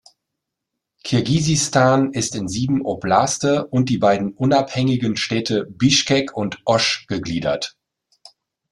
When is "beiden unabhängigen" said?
3.99-5.15